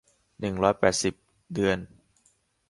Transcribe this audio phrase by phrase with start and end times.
[0.39, 1.13] หนึ่งร้อยแปดสิบ
[1.53, 1.77] เดือน